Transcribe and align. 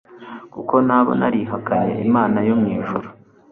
kuko 0.53 0.73
naba 0.87 1.11
narihakanye 1.19 1.95
imana 2.09 2.37
yo 2.47 2.55
mu 2.61 2.67
ijuru 2.77 3.07